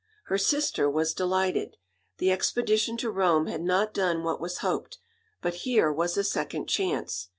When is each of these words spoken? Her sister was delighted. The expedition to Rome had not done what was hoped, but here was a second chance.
Her 0.23 0.37
sister 0.39 0.89
was 0.89 1.13
delighted. 1.13 1.77
The 2.17 2.31
expedition 2.31 2.97
to 2.97 3.11
Rome 3.11 3.45
had 3.45 3.61
not 3.61 3.93
done 3.93 4.23
what 4.23 4.41
was 4.41 4.57
hoped, 4.65 4.97
but 5.43 5.53
here 5.61 5.93
was 5.93 6.17
a 6.17 6.23
second 6.23 6.65
chance. 6.65 7.27